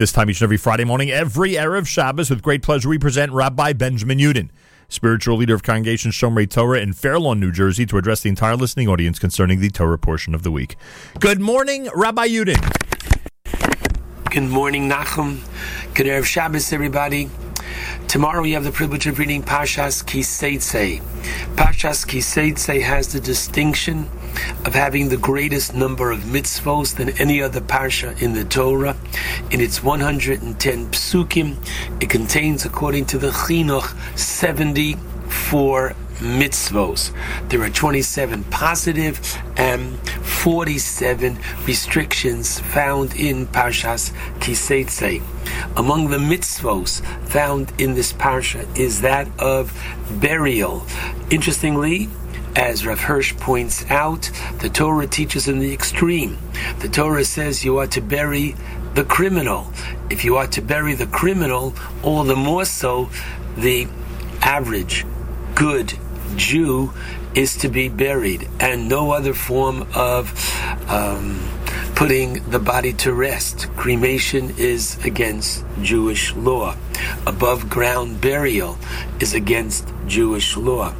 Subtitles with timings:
[0.00, 3.32] This time each and every Friday morning, every Erev Shabbos, with great pleasure, we present
[3.32, 4.48] Rabbi Benjamin Yudin,
[4.88, 8.54] spiritual leader of Congregation Shomrei Torah in Fair Lawn, New Jersey, to address the entire
[8.54, 10.76] listening audience concerning the Torah portion of the week.
[11.18, 12.62] Good morning, Rabbi Yudin.
[14.30, 15.40] Good morning, Nachum.
[15.94, 17.28] Good Erev Shabbos, everybody.
[18.08, 21.02] Tomorrow we have the privilege of reading Parshas Kiseitse.
[21.56, 24.08] Parshas Kiseitse has the distinction
[24.64, 28.96] of having the greatest number of mitzvos than any other parsha in the Torah.
[29.50, 31.56] In its 110 psukim,
[32.02, 37.12] it contains, according to the Chinuch, 74 mitzvos.
[37.48, 39.20] There are 27 positive
[39.56, 45.22] and 47 restrictions found in Parshas Kiseitse.
[45.76, 49.72] Among the mitzvos found in this parsha is that of
[50.20, 50.84] burial.
[51.30, 52.08] Interestingly,
[52.56, 54.30] as Rav Hirsch points out,
[54.60, 56.38] the Torah teaches in the extreme.
[56.80, 58.56] The Torah says you are to bury
[58.94, 59.72] the criminal.
[60.10, 63.10] If you are to bury the criminal, all the more so
[63.56, 63.86] the
[64.42, 65.04] average,
[65.54, 65.94] good
[66.36, 66.92] Jew
[67.34, 70.32] is to be buried, and no other form of
[70.88, 71.48] um,
[71.94, 73.68] putting the body to rest.
[73.76, 76.76] Cremation is against Jewish law.
[77.26, 78.78] Above ground burial
[79.20, 80.94] is against Jewish law.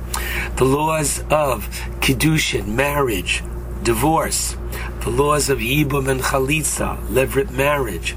[0.57, 1.69] The laws of
[2.01, 3.43] Kiddushin, marriage,
[3.83, 4.57] divorce,
[5.03, 8.17] the laws of Yibum and Chalitza, Levirate marriage,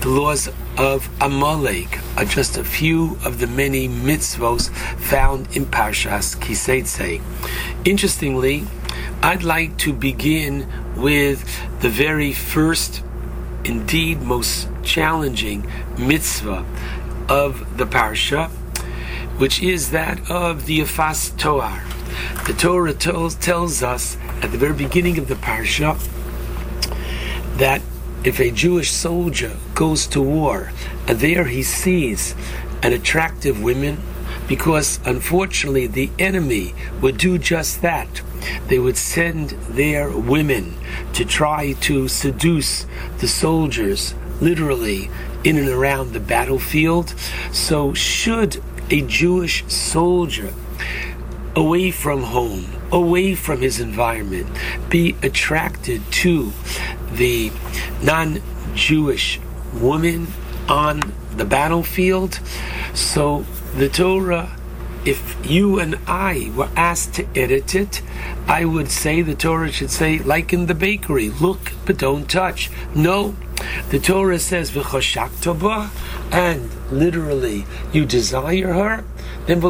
[0.00, 0.48] the laws
[0.80, 7.20] of Amalek are just a few of the many mitzvos found in Parshas Kiseitse.
[7.84, 8.64] Interestingly,
[9.22, 11.44] I'd like to begin with
[11.82, 13.02] the very first,
[13.62, 16.64] indeed most challenging mitzvah
[17.28, 18.48] of the Parsha,
[19.36, 21.82] which is that of the Yafas Toar.
[22.46, 26.00] The Torah tells, tells us at the very beginning of the Parsha
[27.58, 27.82] that
[28.24, 30.72] if a Jewish soldier goes to war
[31.06, 32.34] and there he sees
[32.82, 33.98] an attractive woman,
[34.46, 38.20] because unfortunately the enemy would do just that.
[38.68, 40.76] They would send their women
[41.12, 42.86] to try to seduce
[43.18, 45.10] the soldiers, literally
[45.44, 47.14] in and around the battlefield.
[47.52, 50.52] So, should a Jewish soldier
[51.54, 54.48] away from home, away from his environment,
[54.88, 56.52] be attracted to
[57.12, 57.50] the
[58.02, 58.42] non
[58.74, 59.40] Jewish
[59.74, 60.28] woman
[60.68, 62.40] on the battlefield.
[62.94, 63.44] So
[63.76, 64.56] the Torah,
[65.04, 68.02] if you and I were asked to edit it,
[68.46, 72.70] I would say the Torah should say, like in the bakery, look but don't touch.
[72.94, 73.36] No,
[73.90, 74.74] the Torah says,
[76.32, 79.04] and literally, you desire her,
[79.46, 79.60] then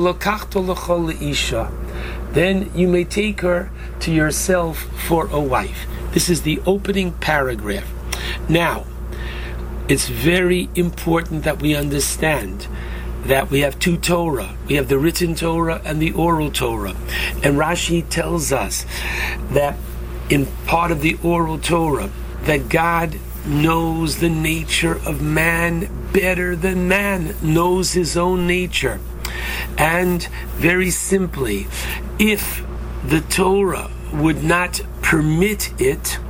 [2.33, 3.71] then you may take her
[4.01, 5.87] to yourself for a wife.
[6.13, 7.89] This is the opening paragraph.
[8.49, 8.85] Now,
[9.89, 12.67] it's very important that we understand
[13.25, 14.57] that we have two Torah.
[14.67, 16.97] We have the written Torah and the oral Torah.
[17.43, 18.87] And Rashi tells us
[19.51, 19.77] that
[20.29, 22.11] in part of the oral Torah,
[22.43, 29.01] that God knows the nature of man better than man knows his own nature.
[29.77, 31.67] And very simply,
[32.19, 32.65] if
[33.05, 36.21] the Torah would not permit it,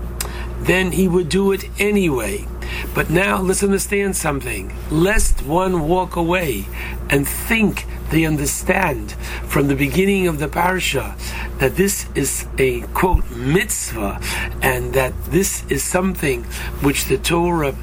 [0.60, 2.46] then he would do it anyway.
[2.94, 4.74] But now let's understand something.
[4.90, 6.64] Lest one walk away
[7.10, 9.12] and think they understand
[9.46, 11.14] from the beginning of the parsha
[11.58, 14.18] that this is a quote mitzvah
[14.62, 16.44] and that this is something
[16.80, 17.76] which the Torah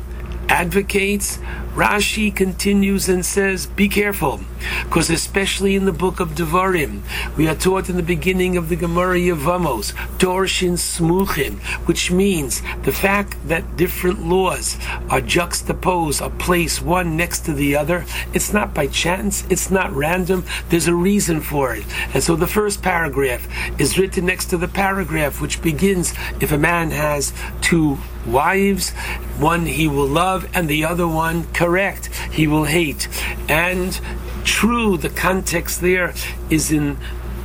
[0.50, 1.38] advocates,
[1.78, 4.40] Rashi continues and says, Be careful,
[4.86, 7.02] because especially in the book of Devarim,
[7.38, 12.92] we are taught in the beginning of the Gemara Yevamos, Dorshin Smuchim, which means the
[12.92, 14.76] fact that different laws
[15.08, 18.06] are juxtaposed, are placed one next to the other.
[18.34, 21.86] It's not by chance, it's not random, there's a reason for it.
[22.12, 23.48] And so the first paragraph
[23.80, 28.92] is written next to the paragraph which begins if a man has two wives,
[29.40, 33.08] one he will love and the other one, correct, he will hate.
[33.50, 34.00] And
[34.44, 36.14] true, the context there
[36.50, 36.98] is in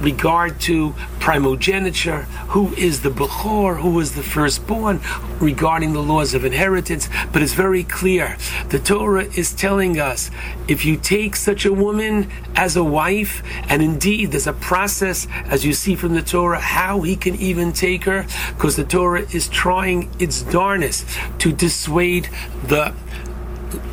[0.03, 5.01] regard to primogeniture, who is the Bechor, who is the firstborn,
[5.41, 7.09] regarding the laws of inheritance.
[7.33, 8.37] But it's very clear.
[8.69, 10.31] The Torah is telling us
[10.69, 15.65] if you take such a woman as a wife, and indeed there's a process, as
[15.65, 19.49] you see from the Torah, how he can even take her, because the Torah is
[19.49, 21.07] trying its darnest
[21.39, 22.29] to dissuade
[22.65, 22.93] the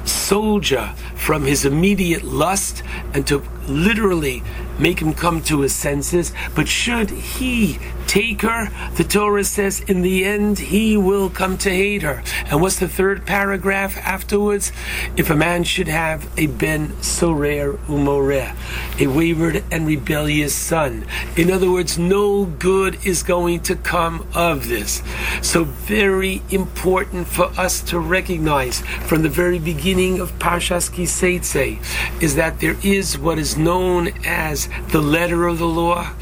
[0.06, 2.84] soldier from his immediate lust
[3.14, 4.44] and to literally
[4.80, 7.80] make him come to his senses, but should he
[8.10, 12.24] take her, the Torah says in the end he will come to hate her.
[12.46, 14.72] And what's the third paragraph afterwards?
[15.16, 18.56] If a man should have a ben sorer umoreh,
[19.00, 21.06] a wayward and rebellious son.
[21.38, 25.04] In other words, no good is going to come of this.
[25.44, 31.78] So very important for us to recognize from the very beginning of Parshas Kiseitse
[32.24, 36.14] is that there is what is known as the letter of the law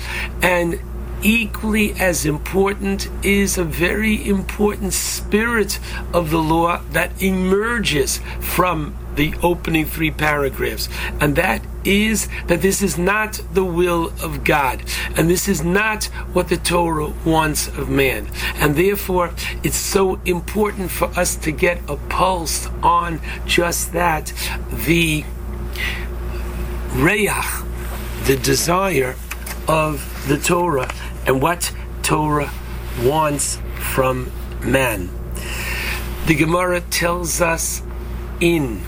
[0.42, 0.80] and
[1.24, 5.80] equally as important is a very important spirit
[6.14, 10.88] of the law that emerges from the opening three paragraphs.
[11.20, 14.84] And that is that this is not the will of God.
[15.16, 18.30] And this is not what the Torah wants of man.
[18.56, 19.32] And therefore,
[19.64, 24.32] it's so important for us to get a pulse on just that
[24.72, 25.24] the
[26.94, 27.66] reyach,
[28.27, 29.15] the desire
[29.69, 30.94] of the Torah
[31.25, 31.71] and what
[32.03, 32.51] Torah
[33.01, 34.29] wants from
[34.62, 35.09] man.
[36.25, 37.81] The Gemara tells us
[38.41, 38.81] in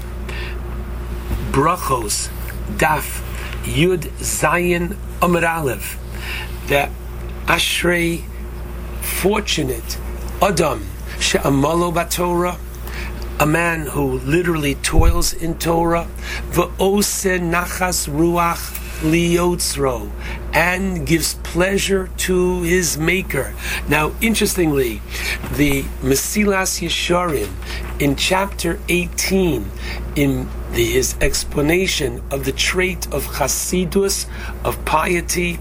[1.51, 2.27] Brachos,
[2.75, 3.21] Daf
[3.63, 5.97] Yud Zayin Amar Aleph,
[6.68, 6.91] that
[7.45, 8.24] Ashrei,
[9.00, 9.97] fortunate
[10.41, 10.86] Adam
[11.21, 12.57] She'amalo Batorah,
[13.39, 16.09] a man who literally toils in Torah,
[16.51, 20.12] V'ose Nachas Ruach Liotzro,
[20.54, 23.54] and gives pleasure to his maker.
[23.88, 25.01] Now, interestingly,
[25.56, 27.50] the Mesilas Yesharim
[28.00, 29.69] in chapter 18,
[30.16, 34.28] in the, his explanation of the trait of chasidus,
[34.63, 35.60] of piety,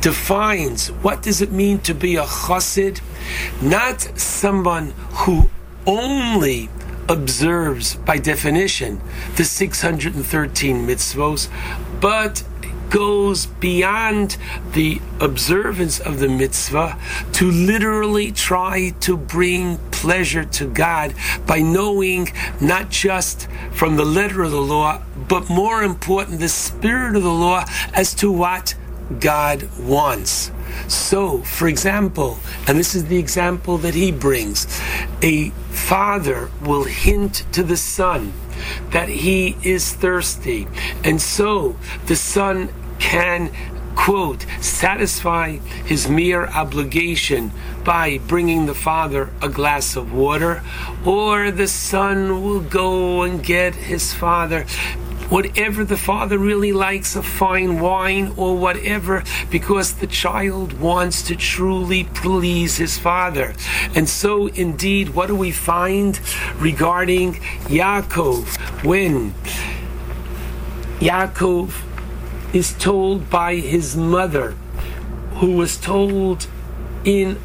[0.00, 3.00] defines what does it mean to be a chassid,
[3.62, 5.50] not someone who
[5.86, 6.68] only
[7.08, 9.00] observes by definition
[9.36, 11.48] the 613 mitzvos,
[12.00, 12.42] but
[12.90, 14.36] goes beyond
[14.72, 16.98] the observance of the mitzvah
[17.32, 21.14] to literally try to bring pleasure to God
[21.46, 22.28] by knowing
[22.60, 27.32] not just from the letter of the law, but more important, the spirit of the
[27.32, 28.74] law as to what
[29.20, 30.50] God wants.
[30.86, 34.66] So, for example, and this is the example that he brings,
[35.22, 38.32] a father will hint to the son
[38.90, 40.66] that he is thirsty.
[41.04, 41.76] And so
[42.06, 42.68] the son
[42.98, 43.50] can
[43.98, 47.50] quote, satisfy his mere obligation
[47.84, 50.62] by bringing the father a glass of water,
[51.04, 54.64] or the son will go and get his father
[55.28, 61.36] whatever the father really likes, a fine wine or whatever, because the child wants to
[61.36, 63.54] truly please his father.
[63.94, 66.18] And so, indeed, what do we find
[66.56, 67.34] regarding
[67.64, 69.34] Yaakov when
[71.00, 71.72] Yaakov
[72.52, 74.52] is told by his mother,
[75.34, 76.46] who was told
[77.04, 77.38] in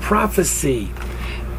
[0.00, 0.90] prophecy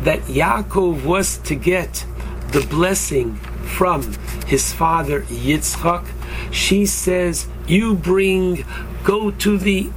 [0.04, 2.06] that Yaakov was to get
[2.50, 4.14] the blessing from
[4.46, 6.06] his father Yitzchak.
[6.52, 8.66] She says, You bring,
[9.04, 9.90] go to the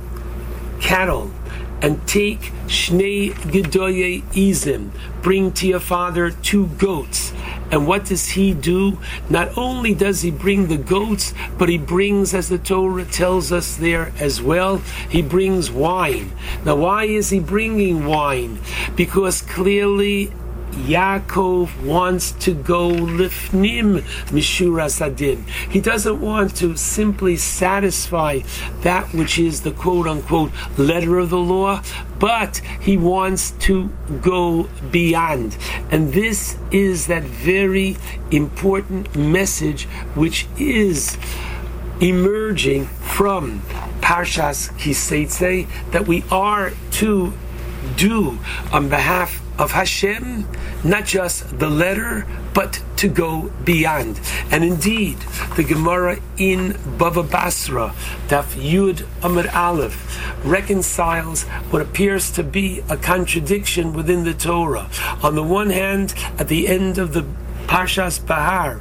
[0.80, 1.30] cattle
[1.80, 4.90] and take Shnei Gedoye Izim,
[5.22, 7.32] bring to your father two goats
[7.70, 8.98] and what does he do?
[9.28, 13.76] Not only does he bring the goats, but he brings, as the Torah tells us
[13.76, 14.78] there as well,
[15.08, 16.32] he brings wine.
[16.64, 18.58] Now, why is he bringing wine?
[18.96, 20.32] Because clearly
[20.86, 25.44] Yaakov wants to go lifnim mishura sadin.
[25.70, 28.40] He doesn't want to simply satisfy
[28.82, 31.82] that which is the quote unquote letter of the law,
[32.18, 33.88] but he wants to
[34.22, 35.56] go beyond.
[35.90, 37.96] And this is that very
[38.30, 41.16] important message which is
[42.00, 43.60] emerging from
[44.00, 47.32] Parshas Kiseitse that we are to
[47.98, 48.38] do
[48.72, 50.48] on behalf of Hashem,
[50.84, 54.20] not just the letter, but to go beyond.
[54.50, 55.18] And indeed,
[55.56, 57.94] the Gemara in Bava Basra,
[58.28, 64.88] Daf Yud Amud Aleph, reconciles what appears to be a contradiction within the Torah.
[65.22, 67.26] On the one hand, at the end of the
[67.66, 68.80] Parshas Bahar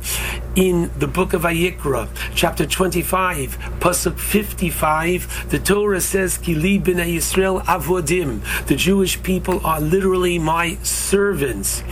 [0.57, 7.63] in the book of Vayikra, chapter 25, pasuk 55, the Torah says, "Kili b'nei Yisrael
[7.65, 11.83] avodim." The Jewish people are literally my servants,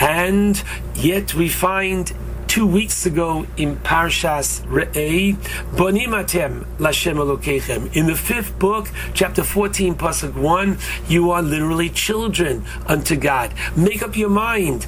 [0.00, 0.62] and
[0.94, 2.10] yet we find
[2.48, 5.36] two weeks ago in Parshas Re'ei,
[5.76, 7.94] Bonimatem Lashem Elokechem.
[7.94, 13.52] In the fifth book, chapter 14, Pasuk 1, you are literally children unto God.
[13.76, 14.86] Make up your mind.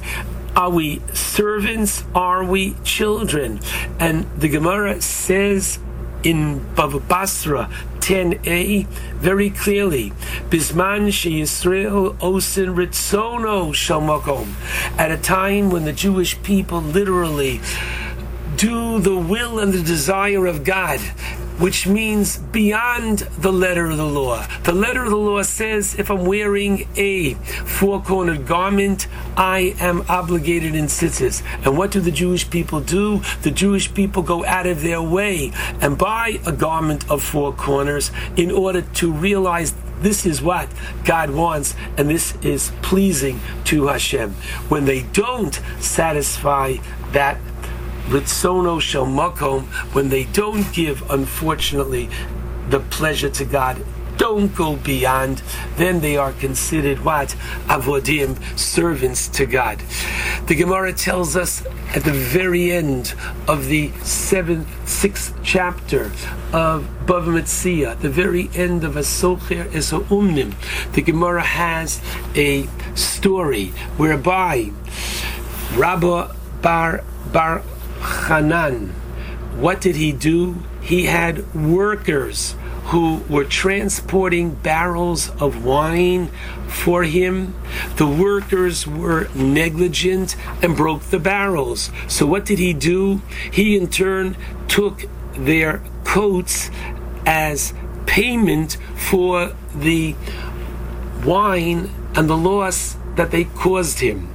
[0.55, 2.03] Are we servants?
[2.13, 3.59] Are we children?
[3.99, 5.79] And the Gemara says
[6.23, 7.69] in Bava Basra
[7.99, 10.11] 10a very clearly.
[10.49, 14.53] Bisman Yisrael Osin Ritzono Shalmakom.
[14.99, 17.59] At a time when the Jewish people literally
[18.55, 20.99] do the will and the desire of God
[21.59, 24.45] which means beyond the letter of the law.
[24.63, 29.07] The letter of the law says if I'm wearing a four cornered garment,
[29.37, 31.43] I am obligated in tzitzis.
[31.65, 33.21] And what do the Jewish people do?
[33.41, 38.11] The Jewish people go out of their way and buy a garment of four corners
[38.35, 40.67] in order to realize this is what
[41.05, 44.31] God wants, and this is pleasing to Hashem.
[44.67, 46.75] When they don't satisfy
[47.13, 47.37] that
[48.07, 52.09] Ritzono Shel Makom, when they don't give, unfortunately,
[52.69, 53.83] the pleasure to God,
[54.17, 55.41] don't go beyond,
[55.77, 57.29] then they are considered what?
[57.67, 59.79] Avodim, servants to God.
[60.47, 63.15] The Gemara tells us at the very end
[63.47, 66.05] of the seventh, sixth chapter
[66.51, 70.53] of Bava Metzia, the very end of Asocher Umnim,
[70.93, 72.01] the Gemara has
[72.35, 73.67] a story
[73.97, 74.71] whereby
[75.75, 77.63] Rabba Bar Bar
[78.03, 78.89] Hanan.
[79.55, 80.63] What did he do?
[80.81, 82.55] He had workers
[82.85, 86.27] who were transporting barrels of wine
[86.67, 87.55] for him.
[87.95, 91.91] The workers were negligent and broke the barrels.
[92.07, 93.21] So, what did he do?
[93.51, 94.35] He in turn
[94.67, 96.69] took their coats
[97.25, 97.73] as
[98.05, 100.15] payment for the
[101.23, 104.32] wine and the loss that they caused him.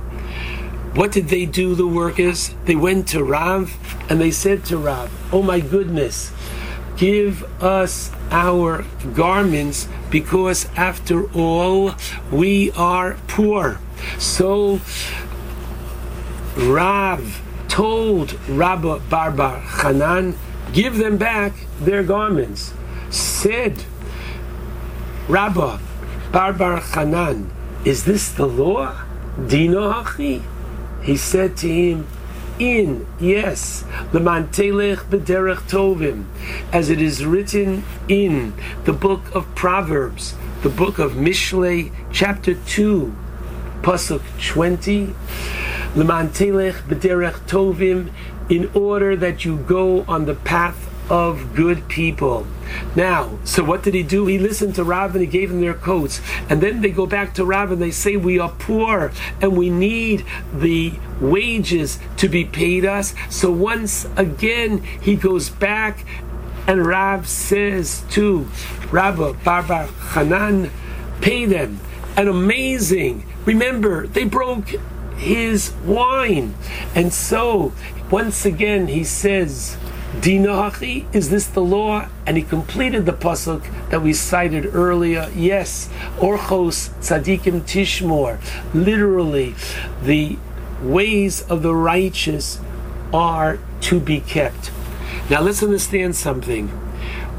[0.94, 2.54] What did they do, the workers?
[2.64, 3.76] They went to Rav
[4.10, 6.32] and they said to Rav, Oh my goodness,
[6.96, 11.92] give us our garments because after all,
[12.32, 13.78] we are poor.
[14.18, 14.80] So
[16.56, 20.36] Rav told Rabba Barbar Hanan,
[20.72, 22.74] give them back their garments.
[23.10, 23.84] Said
[25.28, 25.80] Rabba
[26.32, 27.50] Barbar Hanan,
[27.84, 29.04] is this the law?
[29.46, 30.42] Dino Hachi?
[31.02, 32.06] He said to him,
[32.58, 36.24] in, yes, the mantelech b'derech tovim,
[36.72, 38.52] as it is written in
[38.84, 43.14] the book of Proverbs, the book of Mishlei, chapter 2,
[43.82, 45.14] pasuk 20,
[45.94, 48.10] lemantelech b'derech tovim,
[48.48, 52.46] in order that you go on the path of good people.
[52.94, 54.26] Now, so what did he do?
[54.26, 56.20] He listened to Rav and he gave them their coats.
[56.48, 59.70] And then they go back to Rav and they say, We are poor and we
[59.70, 63.14] need the wages to be paid us.
[63.30, 66.04] So once again, he goes back
[66.66, 68.48] and Rav says to
[68.90, 70.70] Rabbi Barbar Hanan,
[71.20, 71.80] Pay them.
[72.16, 73.24] And amazing.
[73.44, 74.68] Remember, they broke
[75.16, 76.54] his wine.
[76.94, 77.72] And so,
[78.10, 79.76] once again, he says,
[80.16, 82.08] Dinachi, is this the law?
[82.26, 85.30] And he completed the pasuk that we cited earlier.
[85.34, 88.38] Yes, Orchos Tzadikim Tishmor.
[88.74, 89.54] Literally,
[90.02, 90.38] the
[90.82, 92.58] ways of the righteous
[93.12, 94.70] are to be kept.
[95.30, 96.68] Now let's understand something.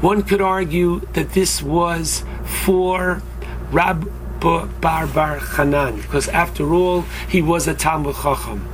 [0.00, 2.24] One could argue that this was
[2.64, 3.22] for
[3.70, 4.10] Rab
[4.40, 8.66] Bar Bar Hanan, because after all, he was a Talmud Chacham.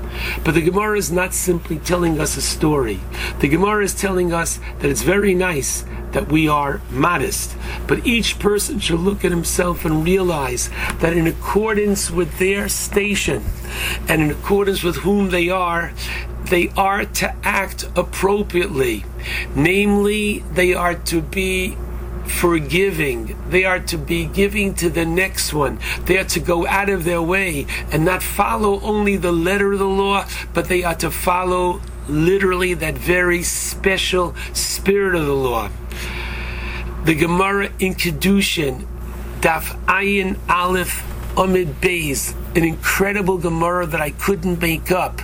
[0.45, 3.01] But the Gemara is not simply telling us a story.
[3.41, 7.57] The Gemara is telling us that it's very nice that we are modest,
[7.87, 10.71] but each person should look at himself and realize
[11.01, 13.45] that in accordance with their station
[14.09, 15.93] and in accordance with whom they are,
[16.45, 19.05] they are to act appropriately.
[19.55, 21.77] Namely, they are to be
[22.27, 23.37] forgiving.
[23.49, 25.79] They are to be giving to the next one.
[26.05, 29.79] They are to go out of their way and not follow only the letter of
[29.79, 35.71] the law, but they are to follow literally that very special spirit of the law.
[37.05, 38.87] The Gemara in Kedushin,
[39.41, 41.05] Daf Ayin Aleph
[41.37, 45.21] Amud Beis, an incredible Gemara that I couldn't make up.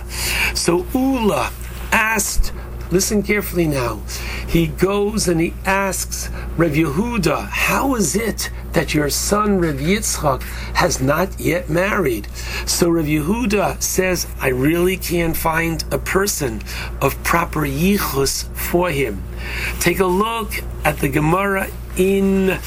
[0.53, 1.51] So Ula
[1.91, 2.53] asked
[2.93, 4.03] Listen carefully now.
[4.47, 10.43] He goes and he asks Rev Yehuda, How is it that your son Rev Yitzchak
[10.75, 12.27] has not yet married?
[12.67, 16.61] So Rev Yehuda says, I really can't find a person
[17.01, 19.23] of proper yichus for him.
[19.79, 20.53] Take a look
[20.85, 22.59] at the Gemara in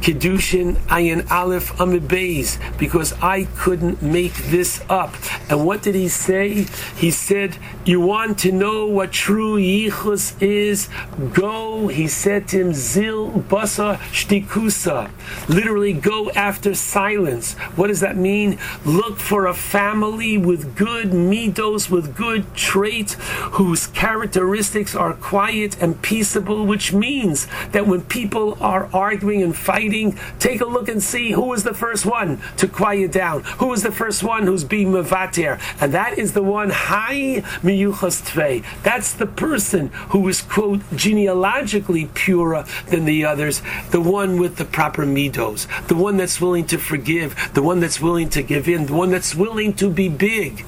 [0.00, 5.14] Kedushin Ayin Aleph Amibeis because I couldn't make this up.
[5.50, 6.66] And what did he say?
[6.96, 7.56] He said,
[7.88, 10.90] You want to know what true yichus is?
[11.32, 15.10] Go, he said to him, zil basa shtikusa.
[15.48, 17.54] Literally, go after silence.
[17.76, 18.58] What does that mean?
[18.84, 23.16] Look for a family with good midos, with good traits,
[23.52, 30.18] whose characteristics are quiet and peaceable, which means that when people are arguing and fighting,
[30.38, 33.82] take a look and see who is the first one to quiet down, who is
[33.82, 37.42] the first one who's being mevater, and that is the one high
[37.86, 38.64] tvei.
[38.82, 44.64] That's the person who is quote genealogically purer than the others, the one with the
[44.64, 48.86] proper midos, the one that's willing to forgive, the one that's willing to give in,
[48.86, 50.64] the one that's willing to be big.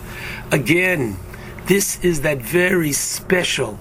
[0.50, 1.17] Again,
[1.67, 3.79] this is that very special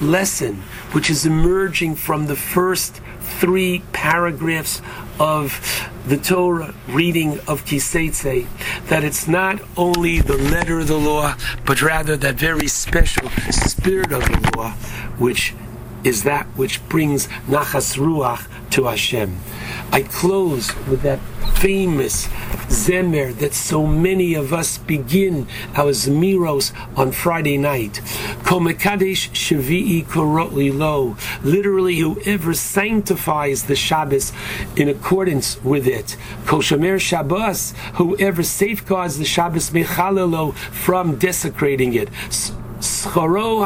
[0.00, 4.80] lesson which is emerging from the first three paragraphs
[5.20, 8.46] of the Torah reading of Kiseitse,
[8.88, 11.34] that it's not only the letter of the law,
[11.64, 14.70] but rather that very special spirit of the law,
[15.18, 15.54] which
[16.04, 19.38] is that which brings Nachas Ruach to Hashem.
[19.92, 21.20] I close with that
[21.56, 22.28] famous
[22.68, 27.94] Zemer that so many of us begin our Zmiros on Friday night.
[28.44, 31.16] Komekadesh Shavi'i Korotli Lo.
[31.42, 34.32] Literally, whoever sanctifies the Shabbos
[34.76, 36.16] in accordance with it.
[36.44, 42.08] Koshamer Shabbos, whoever safeguards the Shabbos Mechalelo from desecrating it.
[42.80, 43.58] Scharo.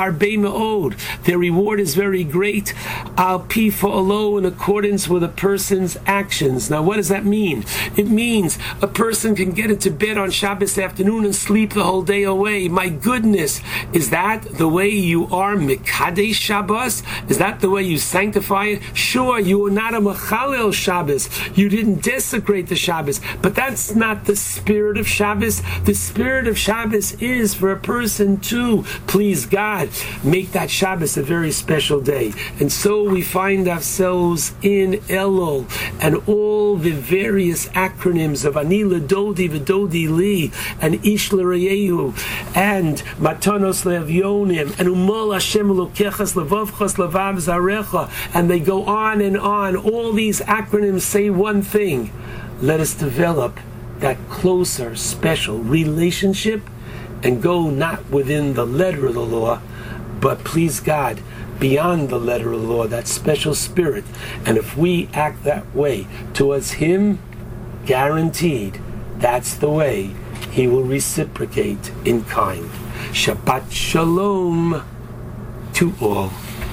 [1.24, 2.74] Their reward is very great.
[3.16, 6.70] Al pi alo in accordance with a person's actions.
[6.70, 7.64] Now, what does that mean?
[7.96, 12.02] It means a person can get into bed on Shabbos afternoon and sleep the whole
[12.02, 12.68] day away.
[12.68, 13.60] My goodness,
[13.92, 17.02] is that the way you are Mikadei Shabbos?
[17.28, 18.82] Is that the way you sanctify it?
[18.96, 21.28] Sure, you are not a Mechalel Shabbos.
[21.56, 25.62] You didn't desecrate the Shabbos, but that's not the spirit of Shabbos.
[25.84, 29.90] The spirit of Shabbos is for a person to please God,
[30.24, 32.32] make that Shabbos a very special day.
[32.58, 35.66] And so we find ourselves in Elul
[36.00, 42.16] and all the various acronyms of Anila Dodi Vidodi Li and Ishlereyehu
[42.56, 49.36] and Matanos Levyonim and Umol Hashem Lokechas Levavchas Levav Zarecha and they go on and
[49.36, 49.76] on.
[49.76, 52.10] All these acronyms say one thing.
[52.60, 53.58] Let us develop
[53.98, 56.62] that closer, special relationship
[57.22, 59.60] and go not within the letter of the law,
[60.20, 61.20] but please God
[61.58, 64.04] beyond the letter of the law, that special spirit.
[64.44, 67.20] And if we act that way towards Him,
[67.86, 68.80] guaranteed
[69.18, 70.14] that's the way
[70.50, 72.68] He will reciprocate in kind.
[73.12, 74.82] Shabbat Shalom
[75.74, 76.32] to all.